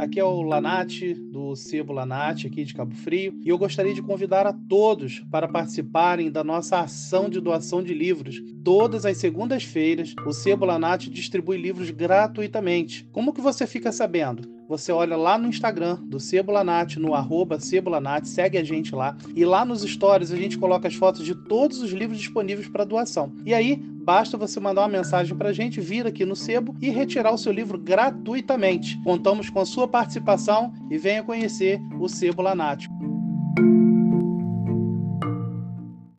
[0.00, 4.00] Aqui é o Lanate, do Sebo Lanate, aqui de Cabo Frio, e eu gostaria de
[4.00, 8.42] convidar a todos para participarem da nossa ação de doação de livros.
[8.64, 13.06] Todas as segundas-feiras, o Sebo Lanate distribui livros gratuitamente.
[13.12, 14.48] Como que você fica sabendo?
[14.70, 19.16] Você olha lá no Instagram do Cebolanat, no arroba Cebolanat, segue a gente lá.
[19.34, 22.84] E lá nos stories a gente coloca as fotos de todos os livros disponíveis para
[22.84, 23.32] doação.
[23.44, 26.90] E aí, Basta você mandar uma mensagem para a gente, vir aqui no Sebo e
[26.90, 29.00] retirar o seu livro gratuitamente.
[29.04, 32.94] Contamos com a sua participação e venha conhecer o Sebo Lanático.